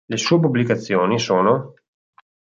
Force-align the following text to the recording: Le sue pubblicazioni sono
Le 0.09 0.17
sue 0.17 0.39
pubblicazioni 0.41 1.19
sono 1.19 1.75